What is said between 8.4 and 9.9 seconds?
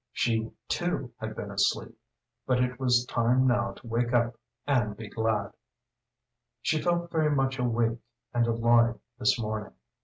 alive this morning.